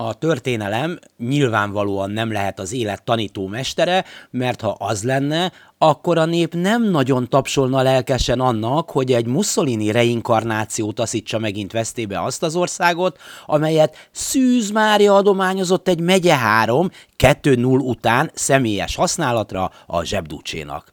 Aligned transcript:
A 0.00 0.14
történelem 0.14 0.98
nyilvánvalóan 1.18 2.10
nem 2.10 2.32
lehet 2.32 2.58
az 2.58 2.72
élet 2.72 3.02
tanító 3.02 3.46
mestere, 3.46 4.04
mert 4.30 4.60
ha 4.60 4.76
az 4.78 5.02
lenne, 5.02 5.52
akkor 5.78 6.18
a 6.18 6.24
nép 6.24 6.54
nem 6.54 6.82
nagyon 6.82 7.28
tapsolna 7.28 7.82
lelkesen 7.82 8.40
annak, 8.40 8.90
hogy 8.90 9.12
egy 9.12 9.26
Mussolini 9.26 9.90
reinkarnáció 9.90 10.92
taszítsa 10.92 11.38
megint 11.38 11.72
vesztébe 11.72 12.22
azt 12.22 12.42
az 12.42 12.56
országot, 12.56 13.18
amelyet 13.46 14.08
Szűz 14.10 14.70
Mária 14.70 15.14
adományozott 15.14 15.88
egy 15.88 16.00
megye 16.00 16.36
három 16.36 16.90
2-0 17.18 17.78
után 17.78 18.30
személyes 18.34 18.96
használatra 18.96 19.70
a 19.86 20.04
zsebdúcsénak. 20.04 20.92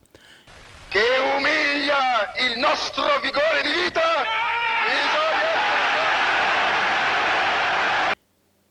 Che 0.90 1.00
umiglia 1.38 2.04
il 2.46 2.60
nostro 2.60 3.04
vigore 3.22 3.62
di 3.64 3.95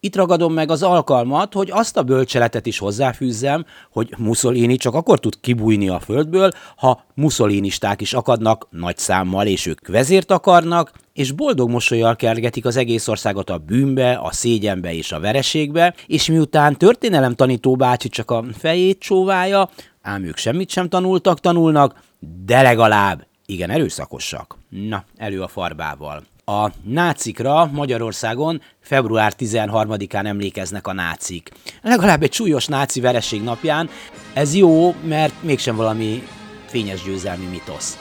Itt 0.04 0.16
ragadom 0.16 0.52
meg 0.52 0.70
az 0.70 0.82
alkalmat, 0.82 1.52
hogy 1.52 1.70
azt 1.70 1.96
a 1.96 2.02
bölcseletet 2.02 2.66
is 2.66 2.78
hozzáfűzzem, 2.78 3.64
hogy 3.90 4.14
Mussolini 4.18 4.76
csak 4.76 4.94
akkor 4.94 5.18
tud 5.18 5.40
kibújni 5.40 5.88
a 5.88 6.00
földből, 6.00 6.50
ha 6.76 7.04
musszolinisták 7.14 8.00
is 8.00 8.12
akadnak 8.12 8.66
nagy 8.70 8.98
számmal, 8.98 9.46
és 9.46 9.66
ők 9.66 9.88
vezért 9.88 10.30
akarnak, 10.30 10.92
és 11.12 11.32
boldog 11.32 11.70
mosolyjal 11.70 12.16
kergetik 12.16 12.64
az 12.64 12.76
egész 12.76 13.08
országot 13.08 13.50
a 13.50 13.58
bűnbe, 13.58 14.12
a 14.12 14.32
szégyenbe 14.32 14.94
és 14.94 15.12
a 15.12 15.20
vereségbe, 15.20 15.94
és 16.06 16.26
miután 16.26 16.76
történelem 16.76 17.34
tanító 17.34 17.76
bácsi 17.76 18.08
csak 18.08 18.30
a 18.30 18.44
fejét 18.58 18.98
csóválja, 18.98 19.70
ám 20.02 20.24
ők 20.24 20.36
semmit 20.36 20.70
sem 20.70 20.88
tanultak, 20.88 21.40
tanulnak, 21.40 22.00
de 22.44 22.62
legalább 22.62 23.26
igen 23.46 23.70
erőszakosak. 23.70 24.58
Na, 24.68 25.04
elő 25.16 25.42
a 25.42 25.48
farbával. 25.48 26.22
A 26.44 26.70
nácikra 26.82 27.70
Magyarországon 27.72 28.60
február 28.80 29.32
13-án 29.38 30.26
emlékeznek 30.26 30.86
a 30.86 30.92
nácik. 30.92 31.50
Legalább 31.82 32.22
egy 32.22 32.32
súlyos 32.32 32.66
náci 32.66 33.00
vereség 33.00 33.42
napján. 33.42 33.88
Ez 34.32 34.54
jó, 34.54 34.94
mert 35.04 35.42
mégsem 35.42 35.76
valami 35.76 36.22
fényes 36.66 37.02
győzelmi 37.02 37.46
mitosz. 37.46 37.98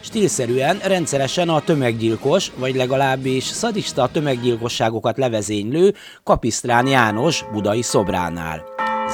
Stílszerűen 0.00 0.78
rendszeresen 0.78 1.48
a 1.48 1.60
tömeggyilkos, 1.60 2.50
vagy 2.56 2.74
legalábbis 2.74 3.44
szadista 3.44 4.08
tömeggyilkosságokat 4.08 5.18
levezénylő 5.18 5.94
Kapisztrán 6.22 6.86
János 6.86 7.44
budai 7.52 7.82
szobránál. 7.82 8.64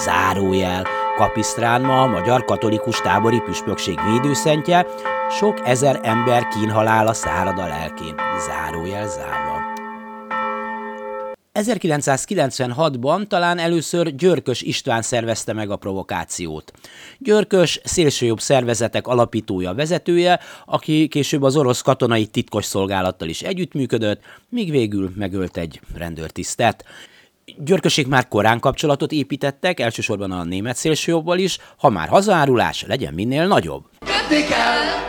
Zárójel. 0.05 0.87
Kapisztrán 1.17 1.81
ma 1.81 2.03
a 2.03 2.07
magyar 2.07 2.45
katolikus 2.45 3.01
tábori 3.01 3.41
püspökség 3.41 3.99
védőszentje, 4.11 4.87
sok 5.31 5.61
ezer 5.65 6.01
ember 6.03 6.49
kínhalála 6.49 7.13
szárad 7.13 7.59
a 7.59 7.67
lelkén. 7.67 8.15
Zárójel 8.47 9.09
zárva. 9.09 9.57
1996-ban 11.55 13.27
talán 13.27 13.59
először 13.59 14.15
Györkös 14.15 14.63
István 14.63 15.03
szervezte 15.03 15.53
meg 15.53 15.71
a 15.71 15.77
provokációt. 15.77 16.73
Györkös 17.19 17.81
szélsőjobb 17.85 18.41
szervezetek 18.41 19.07
alapítója, 19.07 19.75
vezetője, 19.75 20.41
aki 20.67 21.09
később 21.09 21.43
az 21.43 21.57
orosz 21.57 21.81
katonai 21.81 22.27
titkos 22.27 22.65
szolgálattal 22.65 23.29
is 23.29 23.43
együttműködött, 23.43 24.21
míg 24.49 24.71
végül 24.71 25.11
megölt 25.17 25.57
egy 25.57 25.81
rendőrtisztet. 25.95 26.85
Györköség 27.57 28.07
már 28.07 28.29
korán 28.29 28.61
kapcsolatot 28.61 29.13
építettek, 29.13 29.81
elsősorban 29.81 30.33
a 30.33 30.45
német 30.45 30.77
szélsőjobbal 30.77 31.39
is, 31.39 31.59
ha 31.77 31.89
már 31.89 32.09
hazaárulás, 32.09 32.85
legyen 32.87 33.15
minél 33.15 33.47
nagyobb. 33.47 33.85
Kötni 33.99 34.45
kell! 34.45 35.08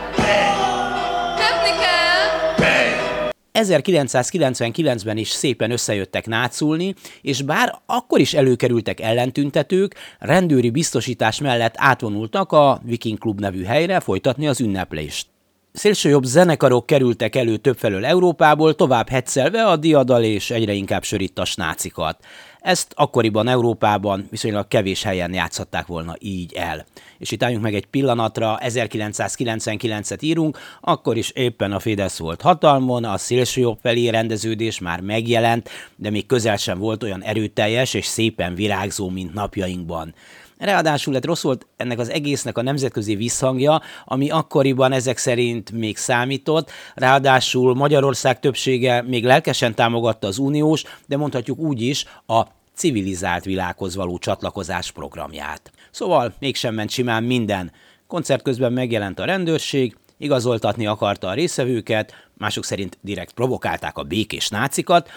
1999-ben 3.64 5.18
is 5.18 5.30
szépen 5.30 5.72
összejöttek 5.72 6.28
náculni, 6.28 6.94
és 7.22 7.42
bár 7.42 7.80
akkor 7.86 8.20
is 8.20 8.34
előkerültek 8.34 9.00
ellentüntetők, 9.00 9.96
rendőri 10.20 10.70
biztosítás 10.70 11.40
mellett 11.40 11.74
átvonultak 11.78 12.52
a 12.52 12.82
Viking 12.84 13.18
Club 13.18 13.40
nevű 13.40 13.64
helyre 13.64 14.00
folytatni 14.00 14.48
az 14.48 14.62
ünneplést. 14.62 15.28
Szélsőjobb 15.74 16.24
zenekarok 16.24 16.86
kerültek 16.86 17.36
elő 17.36 17.58
többfelől 17.58 18.06
Európából, 18.06 18.76
tovább 18.76 19.10
hetszelve 19.10 19.66
a 19.66 19.76
diadal 19.76 20.24
és 20.24 20.52
egyre 20.52 20.74
inkább 20.74 21.04
sörítas 21.04 21.56
nácikat. 21.56 22.26
Ezt 22.60 22.94
akkoriban 22.96 23.48
Európában 23.48 24.28
viszonylag 24.30 24.68
kevés 24.68 25.04
helyen 25.04 25.34
játszhatták 25.34 25.86
volna 25.88 26.16
így 26.20 26.54
el. 26.54 26.86
És 27.18 27.32
itt 27.32 27.44
álljunk 27.44 27.64
meg 27.64 27.74
egy 27.76 27.86
pillanatra, 27.86 28.58
1999-et 28.62 30.22
írunk, 30.24 30.58
akkor 30.82 31.18
is 31.18 31.30
éppen 31.30 31.72
a 31.72 31.80
Fidesz 31.80 32.18
volt 32.18 32.42
hatalmon, 32.42 33.04
a 33.04 33.18
szélsőjobb 33.18 33.78
felé 33.82 34.08
rendeződés 34.08 34.80
már 34.80 35.02
megjelent, 35.02 35.70
de 35.96 36.10
még 36.10 36.26
közel 36.26 36.58
sem 36.58 36.80
volt 36.80 37.04
olyan 37.04 37.24
erőteljes 37.24 37.94
és 37.94 38.06
szépen 38.06 38.56
virágzó, 38.56 39.10
mint 39.10 39.34
napjainkban. 39.34 40.14
Ráadásul 40.60 41.14
lett 41.14 41.26
rossz 41.26 41.42
volt 41.42 41.68
ennek 41.78 42.00
az 42.00 42.10
egésznek 42.10 42.58
a 42.58 42.62
nemzetközi 42.62 43.16
visszhangja, 43.16 43.82
ami 44.06 44.30
akkoriban 44.30 44.92
ezek 44.92 45.18
szerint 45.18 45.72
még 45.72 45.98
számított, 45.98 46.72
ráadásul 46.96 47.76
Magyarország 47.76 48.40
többsége 48.40 49.02
még 49.02 49.26
lelkesen 49.26 49.76
támogatta 49.76 50.28
az 50.28 50.38
uniós, 50.38 50.84
de 51.08 51.18
mondhatjuk 51.18 51.60
úgy 51.60 51.82
is 51.82 52.06
a 52.28 52.42
civilizált 52.76 53.44
világhoz 53.44 53.96
való 53.96 54.18
csatlakozás 54.18 54.92
programját. 54.92 55.72
Szóval 55.92 56.34
mégsem 56.40 56.74
ment 56.74 56.90
simán 56.90 57.24
minden. 57.24 57.72
Koncert 58.08 58.42
közben 58.42 58.74
megjelent 58.74 59.20
a 59.20 59.26
rendőrség, 59.26 59.96
igazoltatni 60.18 60.86
akarta 60.86 61.28
a 61.28 61.34
részevőket, 61.34 62.14
mások 62.38 62.66
szerint 62.66 62.98
direkt 63.02 63.34
provokálták 63.34 63.98
a 63.98 64.04
békés 64.04 64.50
nácikat. 64.50 65.10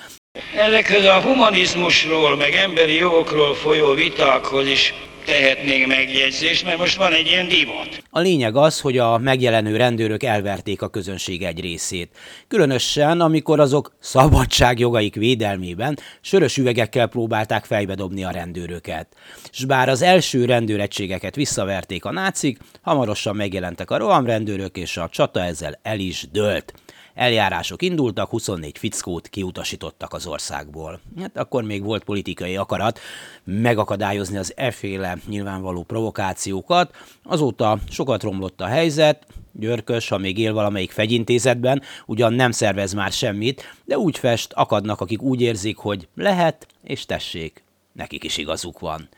Ezekhez 0.56 1.04
a 1.04 1.20
humanizmusról, 1.20 2.36
meg 2.36 2.52
emberi 2.52 2.94
jogokról 2.94 3.54
folyó 3.54 3.94
vitákhoz 3.94 4.66
is 4.66 4.94
tehetnénk 5.24 5.86
megjegyzést, 5.86 6.64
mert 6.64 6.78
most 6.78 6.96
van 6.96 7.12
egy 7.12 7.26
ilyen 7.26 7.48
divat. 7.48 8.02
A 8.10 8.20
lényeg 8.20 8.56
az, 8.56 8.80
hogy 8.80 8.98
a 8.98 9.18
megjelenő 9.18 9.76
rendőrök 9.76 10.22
elverték 10.22 10.82
a 10.82 10.88
közönség 10.88 11.42
egy 11.42 11.60
részét. 11.60 12.16
Különösen, 12.48 13.20
amikor 13.20 13.60
azok 13.60 13.96
szabadságjogaik 14.00 15.14
védelmében 15.14 15.98
sörös 16.20 16.56
üvegekkel 16.56 17.06
próbálták 17.06 17.64
fejbe 17.64 17.94
dobni 17.94 18.24
a 18.24 18.30
rendőröket. 18.30 19.06
S 19.50 19.64
bár 19.64 19.88
az 19.88 20.02
első 20.02 20.44
rendőregységeket 20.44 21.34
visszaverték 21.34 22.04
a 22.04 22.12
nácik, 22.12 22.58
hamarosan 22.82 23.36
megjelentek 23.36 23.90
a 23.90 23.96
rohamrendőrök, 23.96 24.76
és 24.76 24.96
a 24.96 25.08
csata 25.08 25.44
ezzel 25.44 25.78
el 25.82 25.98
is 25.98 26.26
dőlt. 26.32 26.74
Eljárások 27.14 27.82
indultak, 27.82 28.30
24 28.30 28.78
fickót 28.78 29.28
kiutasítottak 29.28 30.12
az 30.12 30.26
országból. 30.26 31.00
Hát 31.20 31.36
akkor 31.36 31.62
még 31.62 31.82
volt 31.82 32.04
politikai 32.04 32.56
akarat 32.56 33.00
megakadályozni 33.44 34.36
az 34.36 34.52
efféle 34.56 35.18
nyilvánvaló 35.28 35.82
provokációkat. 35.82 36.94
Azóta 37.22 37.78
sokat 37.90 38.22
romlott 38.22 38.60
a 38.60 38.66
helyzet, 38.66 39.26
Györkös, 39.52 40.08
ha 40.08 40.18
még 40.18 40.38
él 40.38 40.52
valamelyik 40.52 40.90
fegyintézetben, 40.90 41.82
ugyan 42.06 42.32
nem 42.32 42.50
szervez 42.50 42.92
már 42.92 43.12
semmit, 43.12 43.62
de 43.84 43.98
úgy 43.98 44.18
fest, 44.18 44.52
akadnak, 44.52 45.00
akik 45.00 45.22
úgy 45.22 45.40
érzik, 45.40 45.76
hogy 45.76 46.08
lehet, 46.14 46.66
és 46.82 47.06
tessék, 47.06 47.64
nekik 47.92 48.24
is 48.24 48.36
igazuk 48.36 48.78
van. 48.78 49.08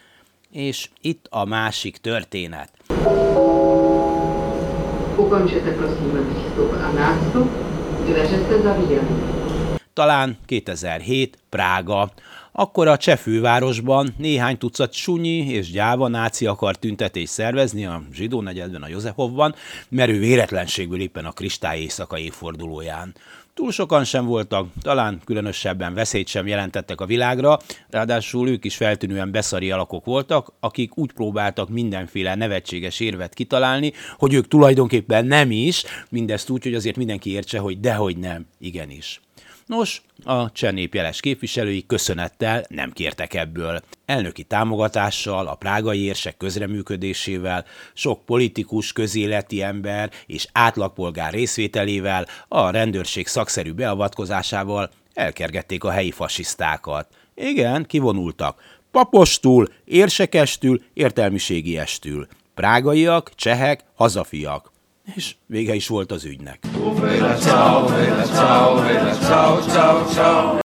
És 0.50 0.88
itt 1.00 1.26
a 1.30 1.44
másik 1.44 1.96
történet. 1.96 2.70
Ukončete 5.16 5.72
prosím 5.74 6.28
vstup 6.28 6.72
a 6.72 6.92
nástup 6.92 7.73
talán 9.94 10.36
2007, 10.46 11.38
Prága. 11.48 12.12
Akkor 12.52 12.88
a 12.88 12.96
cseh 12.96 13.16
fővárosban 13.16 14.14
néhány 14.18 14.58
tucat 14.58 14.92
sunyi 14.92 15.48
és 15.48 15.70
gyáva 15.70 16.08
náci 16.08 16.46
akar 16.46 16.76
tüntetést 16.76 17.32
szervezni 17.32 17.86
a 17.86 18.02
zsidó 18.12 18.40
negyedben, 18.40 18.82
a 18.82 18.88
Józsefovban, 18.88 19.54
merő 19.88 20.18
véletlenségből 20.18 21.00
éppen 21.00 21.24
a 21.24 21.32
kristály 21.32 21.80
éjszaka 21.80 22.18
évfordulóján. 22.18 23.14
Túl 23.54 23.72
sokan 23.72 24.04
sem 24.04 24.26
voltak, 24.26 24.68
talán 24.82 25.20
különösebben 25.24 25.94
veszélyt 25.94 26.28
sem 26.28 26.46
jelentettek 26.46 27.00
a 27.00 27.06
világra, 27.06 27.58
ráadásul 27.90 28.48
ők 28.48 28.64
is 28.64 28.76
feltűnően 28.76 29.30
beszari 29.30 29.70
alakok 29.70 30.04
voltak, 30.04 30.52
akik 30.60 30.98
úgy 30.98 31.12
próbáltak 31.12 31.68
mindenféle 31.68 32.34
nevetséges 32.34 33.00
érvet 33.00 33.34
kitalálni, 33.34 33.92
hogy 34.16 34.34
ők 34.34 34.48
tulajdonképpen 34.48 35.26
nem 35.26 35.50
is, 35.50 35.84
mindezt 36.08 36.50
úgy, 36.50 36.62
hogy 36.62 36.74
azért 36.74 36.96
mindenki 36.96 37.30
értse, 37.30 37.58
hogy 37.58 37.80
dehogy 37.80 38.16
nem, 38.16 38.46
igenis. 38.58 39.20
Nos, 39.66 40.02
a 40.24 40.52
csenépjeles 40.52 41.20
képviselői 41.20 41.86
köszönettel 41.86 42.64
nem 42.68 42.92
kértek 42.92 43.34
ebből. 43.34 43.80
Elnöki 44.06 44.42
támogatással, 44.42 45.46
a 45.46 45.54
prágai 45.54 46.02
érsek 46.02 46.36
közreműködésével, 46.36 47.64
sok 47.94 48.24
politikus, 48.24 48.92
közéleti 48.92 49.62
ember 49.62 50.10
és 50.26 50.46
átlagpolgár 50.52 51.32
részvételével, 51.32 52.26
a 52.48 52.70
rendőrség 52.70 53.26
szakszerű 53.26 53.72
beavatkozásával 53.72 54.90
elkergették 55.14 55.84
a 55.84 55.90
helyi 55.90 56.10
fasisztákat. 56.10 57.08
Igen, 57.34 57.84
kivonultak. 57.86 58.62
Papostul, 58.90 59.68
érsekestül, 59.84 60.82
értelmiségiestül. 60.92 62.26
Prágaiak, 62.54 63.34
csehek, 63.34 63.84
hazafiak. 63.94 64.72
És 65.14 65.34
vége 65.46 65.74
is 65.74 65.86
volt 65.86 66.12
az 66.12 66.24
ügynek. 66.24 66.66